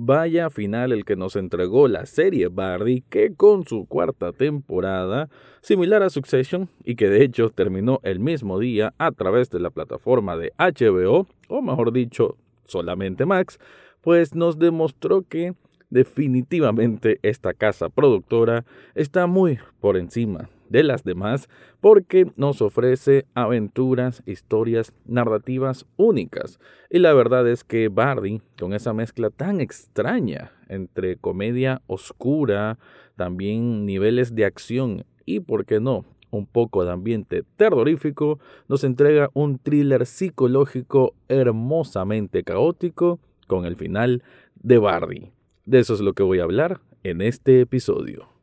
[0.00, 5.28] Vaya final el que nos entregó la serie Barry, que con su cuarta temporada,
[5.60, 9.70] similar a Succession, y que de hecho terminó el mismo día a través de la
[9.70, 13.58] plataforma de HBO, o mejor dicho, solamente Max,
[14.00, 15.54] pues nos demostró que
[15.90, 21.48] definitivamente esta casa productora está muy por encima de las demás
[21.80, 26.58] porque nos ofrece aventuras, historias, narrativas únicas.
[26.90, 32.78] Y la verdad es que Bardi, con esa mezcla tan extraña entre comedia oscura,
[33.16, 39.30] también niveles de acción y, por qué no, un poco de ambiente terrorífico, nos entrega
[39.34, 44.22] un thriller psicológico hermosamente caótico con el final
[44.54, 45.32] de Bardi.
[45.64, 48.37] De eso es lo que voy a hablar en este episodio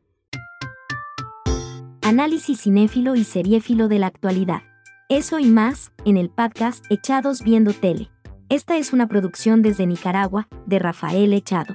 [2.06, 4.62] análisis cinéfilo y seriéfilo de la actualidad.
[5.08, 8.10] Eso y más, en el podcast Echados Viendo Tele.
[8.48, 11.74] Esta es una producción desde Nicaragua, de Rafael Echado.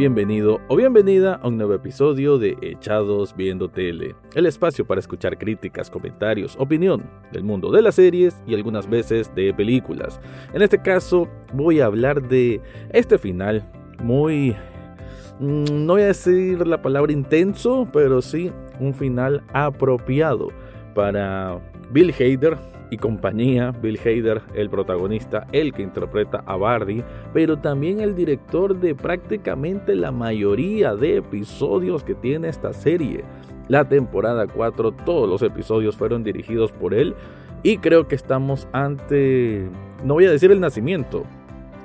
[0.00, 5.36] Bienvenido o bienvenida a un nuevo episodio de Echados Viendo Tele, el espacio para escuchar
[5.36, 10.18] críticas, comentarios, opinión del mundo de las series y algunas veces de películas.
[10.54, 12.62] En este caso voy a hablar de
[12.94, 13.70] este final
[14.02, 14.56] muy...
[15.38, 20.48] Mm, no voy a decir la palabra intenso, pero sí un final apropiado
[20.94, 22.56] para Bill Hader,
[22.90, 27.02] y compañía, Bill Hader, el protagonista, el que interpreta a Bardi,
[27.32, 33.24] pero también el director de prácticamente la mayoría de episodios que tiene esta serie.
[33.68, 37.14] La temporada 4, todos los episodios fueron dirigidos por él
[37.62, 39.68] y creo que estamos ante,
[40.04, 41.24] no voy a decir el nacimiento,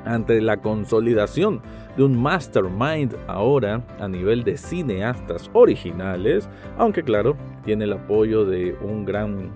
[0.06, 1.61] ante la consolidación
[1.98, 8.76] de un mastermind ahora a nivel de cineastas originales, aunque claro, tiene el apoyo de
[8.81, 9.52] un gran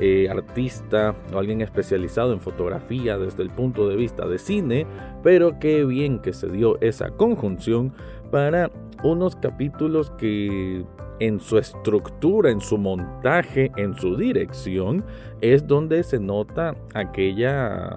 [0.00, 4.86] eh, artista o alguien especializado en fotografía desde el punto de vista de cine,
[5.22, 7.92] pero qué bien que se dio esa conjunción
[8.30, 8.70] para
[9.02, 10.84] unos capítulos que
[11.20, 15.04] en su estructura, en su montaje, en su dirección,
[15.40, 17.96] es donde se nota aquella,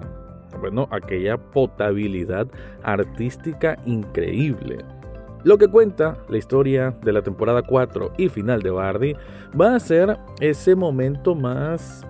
[0.60, 2.46] bueno, aquella potabilidad
[2.82, 4.84] artística increíble.
[5.44, 9.14] Lo que cuenta la historia de la temporada 4 y final de Bardi
[9.60, 12.06] va a ser ese momento más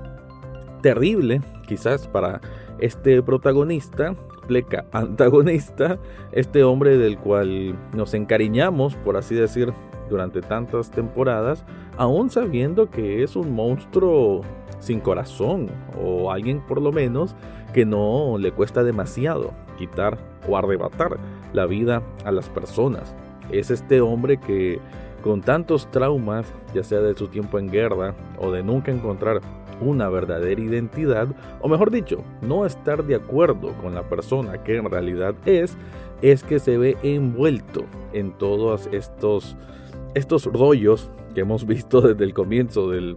[0.83, 2.41] terrible, quizás para
[2.78, 4.15] este protagonista,
[4.47, 5.99] pleca antagonista,
[6.31, 9.72] este hombre del cual nos encariñamos, por así decir,
[10.09, 11.65] durante tantas temporadas,
[11.97, 14.43] aún sabiendo que es un monstruo
[14.78, 15.71] sin corazón
[16.01, 17.34] o alguien por lo menos
[17.72, 21.19] que no le cuesta demasiado quitar o arrebatar
[21.53, 23.16] la vida a las personas.
[23.50, 24.81] Es este hombre que
[25.22, 29.41] con tantos traumas, ya sea de su tiempo en guerra o de nunca encontrar
[29.81, 31.28] una verdadera identidad,
[31.60, 35.77] o mejor dicho, no estar de acuerdo con la persona que en realidad es,
[36.22, 39.56] es que se ve envuelto en todos estos,
[40.15, 43.16] estos rollos que hemos visto desde el comienzo del,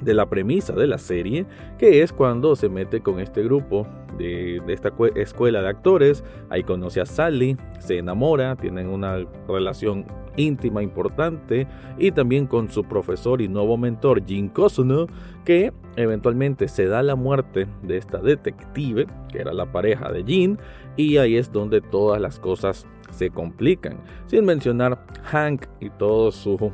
[0.00, 1.46] de la premisa de la serie,
[1.78, 3.86] que es cuando se mete con este grupo
[4.18, 10.06] de, esta escuela de actores, ahí conoce a Sally, se enamora, tienen una relación
[10.36, 11.66] íntima importante.
[11.98, 15.06] Y también con su profesor y nuevo mentor Jim Cosuno
[15.44, 20.56] que eventualmente se da la muerte de esta detective que era la pareja de Jim.
[20.96, 23.98] Y ahí es donde todas las cosas se complican.
[24.26, 26.72] Sin mencionar Hank y todo su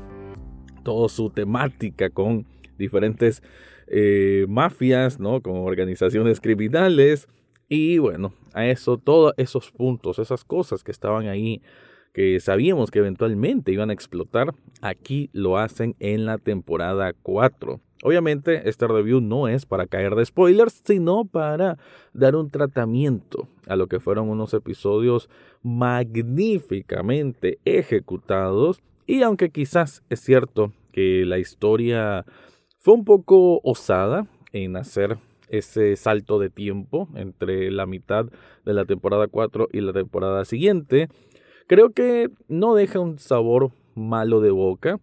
[0.82, 2.47] todo su temática con
[2.78, 3.42] diferentes
[3.87, 5.41] eh, mafias, ¿no?
[5.41, 7.28] Con organizaciones criminales.
[7.69, 11.62] Y bueno, a eso, todos esos puntos, esas cosas que estaban ahí,
[12.12, 17.81] que sabíamos que eventualmente iban a explotar, aquí lo hacen en la temporada 4.
[18.03, 21.78] Obviamente, este review no es para caer de spoilers, sino para
[22.12, 25.28] dar un tratamiento a lo que fueron unos episodios
[25.62, 28.81] magníficamente ejecutados.
[29.06, 32.25] Y aunque quizás es cierto que la historia
[32.87, 35.19] fue un poco osada en hacer
[35.49, 38.27] ese salto de tiempo entre la mitad
[38.65, 41.09] de la temporada 4 y la temporada siguiente.
[41.67, 45.00] Creo que no deja un sabor malo de boca.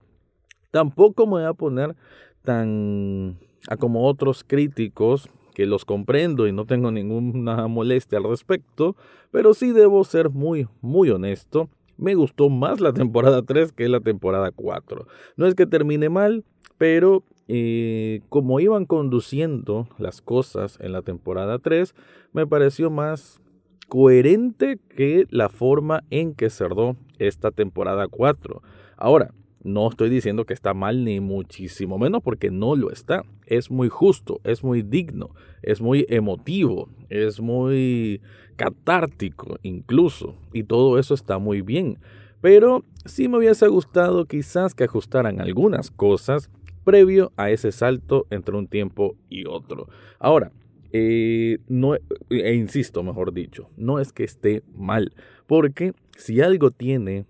[0.71, 1.93] Tampoco me voy a poner
[2.41, 3.37] tan
[3.67, 8.95] a como otros críticos que los comprendo y no tengo ninguna molestia al respecto,
[9.29, 11.67] pero sí debo ser muy, muy honesto.
[11.97, 15.05] Me gustó más la temporada 3 que la temporada 4.
[15.35, 16.45] No es que termine mal,
[16.77, 21.93] pero eh, como iban conduciendo las cosas en la temporada 3,
[22.31, 23.41] me pareció más
[23.89, 28.61] coherente que la forma en que cerró esta temporada 4.
[28.97, 33.23] Ahora, no estoy diciendo que está mal ni muchísimo menos porque no lo está.
[33.45, 35.29] Es muy justo, es muy digno,
[35.61, 38.21] es muy emotivo, es muy
[38.57, 40.35] catártico incluso.
[40.51, 41.99] Y todo eso está muy bien.
[42.41, 46.49] Pero sí me hubiese gustado quizás que ajustaran algunas cosas
[46.83, 49.87] previo a ese salto entre un tiempo y otro.
[50.19, 50.51] Ahora,
[50.91, 55.13] eh, no, e insisto, mejor dicho, no es que esté mal,
[55.47, 57.25] porque si algo tiene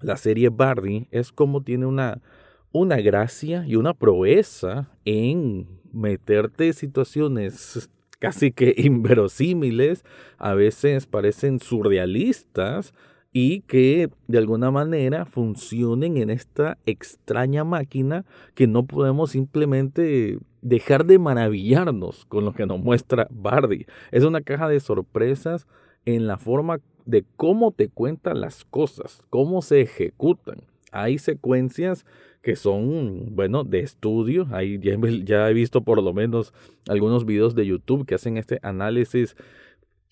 [0.00, 2.22] la serie Bardi es como tiene una,
[2.72, 10.04] una gracia y una proeza en meterte situaciones casi que inverosímiles,
[10.38, 12.94] a veces parecen surrealistas
[13.38, 18.24] y que de alguna manera funcionen en esta extraña máquina
[18.54, 23.84] que no podemos simplemente dejar de maravillarnos con lo que nos muestra Bardi.
[24.10, 25.66] Es una caja de sorpresas
[26.06, 30.62] en la forma de cómo te cuentan las cosas, cómo se ejecutan.
[30.90, 32.06] Hay secuencias
[32.40, 34.48] que son, bueno, de estudio.
[34.50, 34.80] Ahí
[35.26, 36.54] ya, he visto por lo menos
[36.88, 39.36] algunos videos de YouTube que hacen este análisis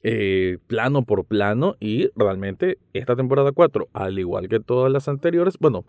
[0.06, 5.56] eh, plano por plano y realmente esta temporada 4, al igual que todas las anteriores,
[5.58, 5.86] bueno,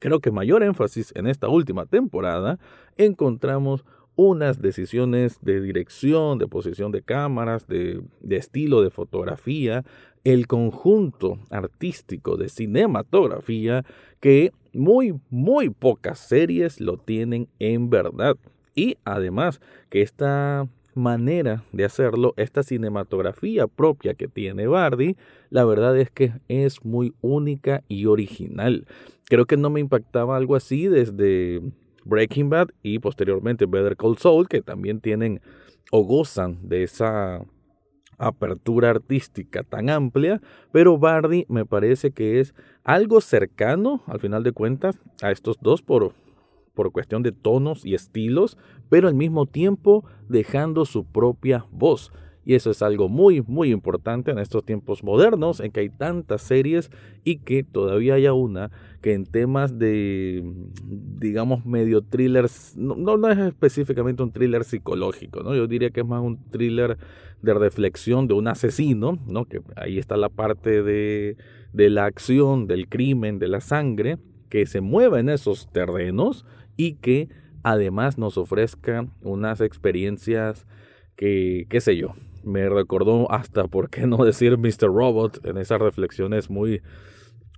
[0.00, 2.58] creo que mayor énfasis en esta última temporada
[2.96, 3.84] encontramos
[4.16, 9.84] unas decisiones de dirección, de posición de cámaras, de, de, estilo de fotografía,
[10.24, 13.84] el conjunto artístico de cinematografía
[14.18, 18.36] que muy, muy pocas series lo tienen en verdad.
[18.74, 20.66] Y además que esta
[20.96, 25.16] manera de hacerlo, esta cinematografía propia que tiene Bardi,
[25.50, 28.86] la verdad es que es muy única y original.
[29.26, 31.60] Creo que no me impactaba algo así desde
[32.04, 35.40] Breaking Bad y posteriormente Better Call Saul, que también tienen
[35.90, 37.44] o gozan de esa
[38.18, 40.40] apertura artística tan amplia,
[40.72, 42.54] pero Bardi me parece que es
[42.84, 46.14] algo cercano, al final de cuentas, a estos dos por,
[46.74, 48.56] por cuestión de tonos y estilos,
[48.88, 52.12] pero al mismo tiempo dejando su propia voz.
[52.44, 56.42] Y eso es algo muy, muy importante en estos tiempos modernos, en que hay tantas
[56.42, 56.92] series
[57.24, 58.70] y que todavía haya una
[59.06, 60.44] que en temas de,
[60.84, 65.54] digamos, medio thrillers, no, no es específicamente un thriller psicológico, ¿no?
[65.54, 66.98] Yo diría que es más un thriller
[67.42, 69.44] de reflexión de un asesino, ¿no?
[69.44, 71.36] Que ahí está la parte de,
[71.72, 74.18] de la acción, del crimen, de la sangre,
[74.48, 76.44] que se mueva en esos terrenos
[76.76, 77.28] y que
[77.66, 80.68] además nos ofrezca unas experiencias
[81.16, 82.14] que, qué sé yo,
[82.44, 84.86] me recordó hasta, por qué no decir Mr.
[84.86, 86.80] Robot, en esas reflexiones muy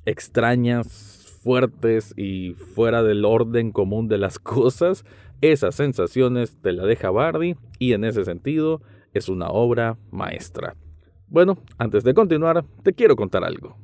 [0.06, 5.04] extrañas, fuertes y fuera del orden común de las cosas.
[5.42, 8.80] Esas sensaciones te la deja Bardi y en ese sentido
[9.12, 10.74] es una obra maestra.
[11.26, 13.76] Bueno, antes de continuar, te quiero contar algo.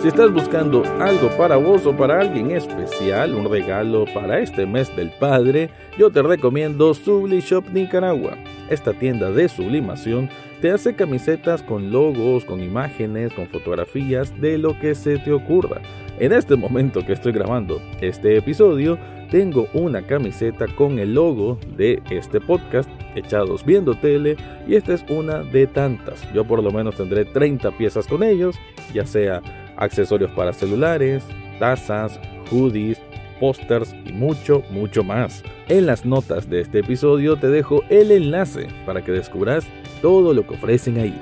[0.00, 4.94] Si estás buscando algo para vos o para alguien especial, un regalo para este mes
[4.96, 5.68] del padre,
[5.98, 8.38] yo te recomiendo Subli Shop Nicaragua.
[8.70, 10.30] Esta tienda de sublimación
[10.62, 15.82] te hace camisetas con logos, con imágenes, con fotografías de lo que se te ocurra.
[16.18, 18.98] En este momento que estoy grabando este episodio,
[19.30, 25.04] tengo una camiseta con el logo de este podcast, Echados Viendo Tele, y esta es
[25.10, 26.26] una de tantas.
[26.32, 28.58] Yo por lo menos tendré 30 piezas con ellos,
[28.94, 29.42] ya sea
[29.80, 31.24] accesorios para celulares,
[31.58, 32.20] tazas,
[32.50, 33.00] hoodies,
[33.40, 35.42] pósters y mucho, mucho más.
[35.68, 39.66] En las notas de este episodio te dejo el enlace para que descubras
[40.02, 41.18] todo lo que ofrecen ahí.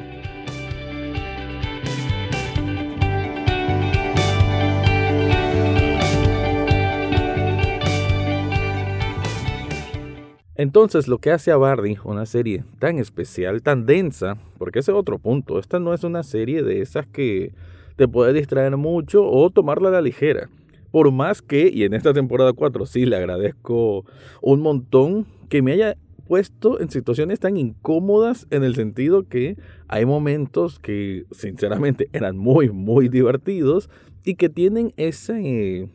[10.57, 14.97] Entonces, lo que hace a Bardi una serie tan especial, tan densa, porque ese es
[14.97, 17.53] otro punto, esta no es una serie de esas que
[17.99, 20.49] te puede distraer mucho o tomarla a la ligera.
[20.93, 24.07] Por más que, y en esta temporada 4 sí le agradezco
[24.40, 25.97] un montón que me haya
[26.28, 29.57] puesto en situaciones tan incómodas en el sentido que
[29.88, 33.90] hay momentos que sinceramente eran muy, muy divertidos
[34.25, 35.90] y que tienen ese,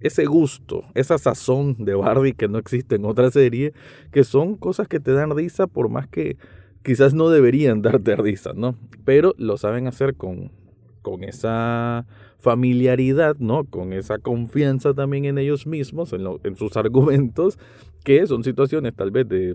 [0.00, 3.72] ese gusto, esa sazón de Barbie que no existe en otra serie,
[4.12, 6.36] que son cosas que te dan risa por más que
[6.82, 8.76] quizás no deberían darte risa, ¿no?
[9.06, 10.50] Pero lo saben hacer con,
[11.06, 12.04] con esa
[12.38, 13.62] familiaridad, ¿no?
[13.62, 17.60] Con esa confianza también en ellos mismos, en, sus argumentos,
[18.02, 19.54] que son situaciones tal vez de,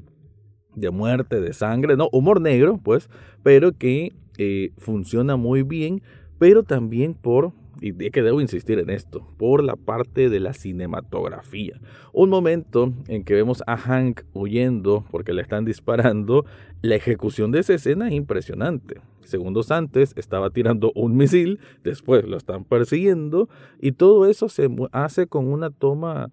[0.75, 2.07] de, muerte, de sangre, ¿no?
[2.13, 3.09] Humor negro, pues,
[3.43, 6.01] pero que eh, funciona muy bien,
[6.39, 10.53] pero también por y de que debo insistir en esto, por la parte de la
[10.53, 11.79] cinematografía.
[12.13, 16.45] Un momento en que vemos a Hank huyendo porque le están disparando,
[16.81, 19.01] la ejecución de esa escena es impresionante.
[19.23, 23.49] Segundos antes estaba tirando un misil, después lo están persiguiendo
[23.79, 26.31] y todo eso se hace con una toma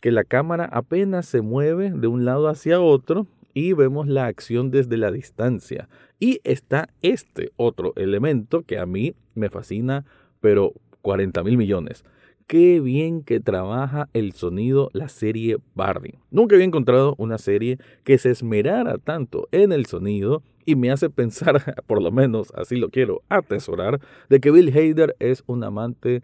[0.00, 4.70] que la cámara apenas se mueve de un lado hacia otro y vemos la acción
[4.70, 5.88] desde la distancia.
[6.18, 10.04] Y está este otro elemento que a mí me fascina,
[10.44, 12.04] pero 40 mil millones.
[12.46, 16.18] Qué bien que trabaja el sonido la serie Barney.
[16.30, 21.08] Nunca había encontrado una serie que se esmerara tanto en el sonido y me hace
[21.08, 26.20] pensar, por lo menos así lo quiero atesorar, de que Bill Hader es un amante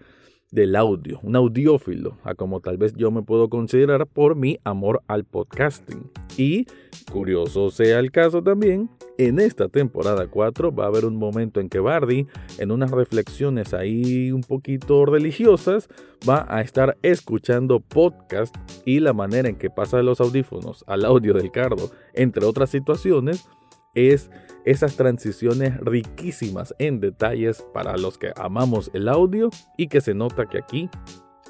[0.50, 5.02] del audio, un audiófilo, a como tal vez yo me puedo considerar por mi amor
[5.07, 6.11] al podcasting.
[6.37, 6.66] Y,
[7.12, 11.69] curioso sea el caso también, en esta temporada 4 va a haber un momento en
[11.69, 12.26] que Bardi,
[12.59, 15.88] en unas reflexiones ahí un poquito religiosas,
[16.28, 18.54] va a estar escuchando podcast
[18.85, 22.71] y la manera en que pasa de los audífonos al audio del cardo, entre otras
[22.71, 23.47] situaciones,
[23.94, 24.30] es
[24.64, 30.47] esas transiciones riquísimas en detalles para los que amamos el audio y que se nota
[30.47, 30.90] que aquí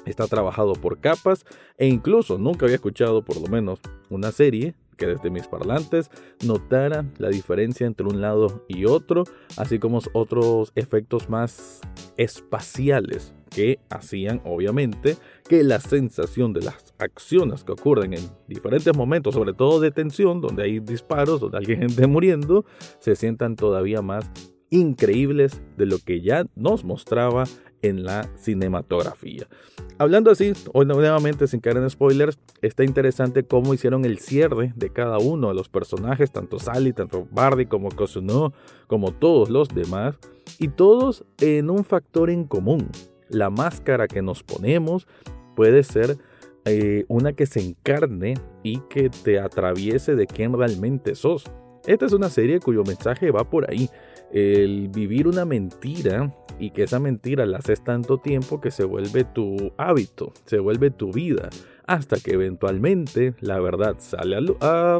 [0.05, 1.45] está trabajado por capas
[1.77, 3.79] e incluso nunca había escuchado por lo menos
[4.09, 6.09] una serie que desde mis parlantes
[6.45, 9.23] notara la diferencia entre un lado y otro,
[9.57, 11.81] así como otros efectos más
[12.17, 15.17] espaciales que hacían obviamente
[15.47, 20.41] que la sensación de las acciones que ocurren en diferentes momentos, sobre todo de tensión,
[20.41, 22.65] donde hay disparos, donde alguien esté muriendo,
[22.99, 24.31] se sientan todavía más
[24.69, 27.43] increíbles de lo que ya nos mostraba
[27.81, 29.47] en la cinematografía.
[29.97, 34.89] Hablando así, hoy nuevamente sin caer en spoilers, está interesante cómo hicieron el cierre de
[34.89, 38.53] cada uno de los personajes, tanto Sally, tanto Bardi como Kosuno,
[38.87, 40.17] como todos los demás,
[40.57, 42.89] y todos en un factor en común.
[43.31, 45.07] La máscara que nos ponemos
[45.55, 46.17] puede ser
[46.65, 51.45] eh, una que se encarne y que te atraviese de quién realmente sos.
[51.87, 53.89] Esta es una serie cuyo mensaje va por ahí.
[54.31, 59.23] El vivir una mentira y que esa mentira la haces tanto tiempo que se vuelve
[59.23, 61.49] tu hábito, se vuelve tu vida,
[61.87, 64.99] hasta que eventualmente la verdad sale a,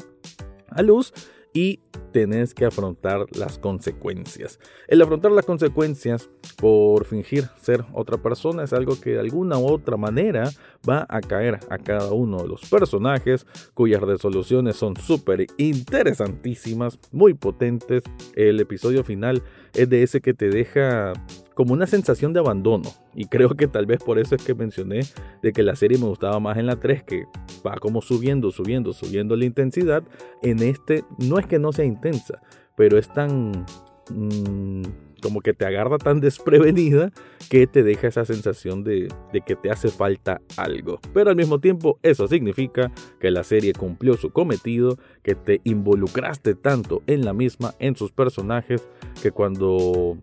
[0.69, 1.13] a luz
[1.53, 1.79] y
[2.12, 4.60] tenés que afrontar las consecuencias.
[4.88, 9.67] El afrontar las consecuencias por fingir ser otra persona es algo que de alguna u
[9.67, 10.50] otra manera
[10.88, 17.34] va a caer a cada uno de los personajes cuyas resoluciones son súper interesantísimas, muy
[17.34, 18.03] potentes.
[18.36, 19.41] El episodio final
[19.73, 21.13] es de ese que te deja
[21.53, 22.89] como una sensación de abandono.
[23.13, 25.01] Y creo que tal vez por eso es que mencioné
[25.41, 27.25] de que la serie me gustaba más en la 3, que
[27.65, 30.03] va como subiendo, subiendo, subiendo la intensidad.
[30.41, 32.41] En este no es que no sea intensa,
[32.75, 33.65] pero es tan...
[34.09, 34.83] Mm,
[35.21, 37.11] como que te agarra tan desprevenida
[37.49, 40.99] que te deja esa sensación de, de, que te hace falta algo.
[41.13, 46.55] Pero al mismo tiempo eso significa que la serie cumplió su cometido, que te involucraste
[46.55, 48.87] tanto en la misma, en sus personajes,
[49.21, 50.17] que cuando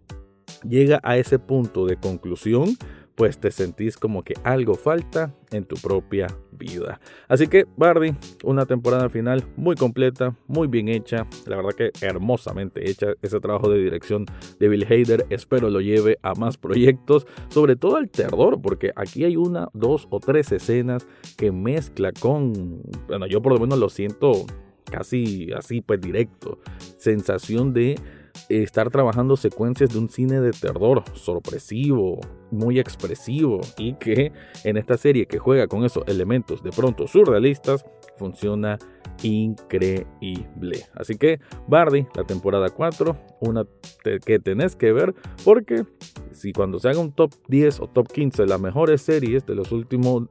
[0.69, 2.77] llega a ese punto de conclusión,
[3.15, 6.29] pues te sentís como que algo falta en tu propia
[6.59, 7.01] vida.
[7.29, 12.91] Así que Barbie, una temporada final muy completa, muy bien hecha, la verdad que hermosamente
[12.91, 14.27] hecha ese trabajo de dirección
[14.59, 19.25] de Bill Hader, espero lo lleve a más proyectos, sobre todo al terror, porque aquí
[19.25, 23.89] hay una, dos o tres escenas que mezcla con, bueno, yo por lo menos lo
[23.89, 24.45] siento
[24.85, 26.59] casi así pues directo,
[26.97, 27.97] sensación de
[28.49, 34.33] estar trabajando secuencias de un cine de terror sorpresivo, muy expresivo y que
[34.65, 37.85] en esta serie que juega con esos elementos de pronto surrealistas
[38.17, 38.79] funciona
[39.23, 40.87] increíble.
[40.95, 43.67] Así que Bardi, la temporada 4, una
[44.25, 45.15] que tenés que ver
[45.45, 45.85] porque
[46.33, 49.55] si cuando se haga un top 10 o top 15 de las mejores series de
[49.55, 50.25] los últimos,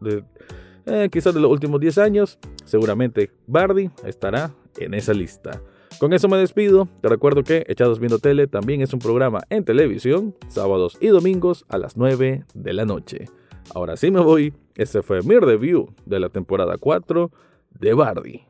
[0.85, 5.61] eh, quizás de los últimos 10 años, seguramente Bardi estará en esa lista.
[5.99, 6.87] Con eso me despido.
[7.01, 11.65] Te recuerdo que Echados Viendo Tele también es un programa en televisión, sábados y domingos
[11.69, 13.25] a las 9 de la noche.
[13.73, 14.53] Ahora sí me voy.
[14.75, 17.31] Este fue mi review de la temporada 4
[17.79, 18.43] de Bardi.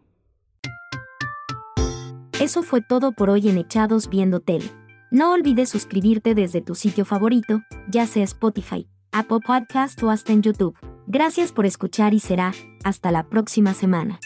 [2.40, 4.66] Eso fue todo por hoy en Echados Viendo Tele.
[5.10, 10.42] No olvides suscribirte desde tu sitio favorito, ya sea Spotify, Apple Podcast o hasta en
[10.42, 10.78] YouTube.
[11.08, 12.54] Gracias por escuchar y será
[12.84, 14.20] hasta la próxima semana.